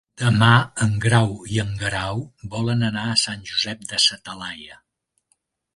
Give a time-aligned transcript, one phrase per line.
[0.19, 0.47] Demà
[0.85, 2.23] en Grau i en Guerau
[2.57, 4.85] volen anar a Sant Josep de sa Talaia.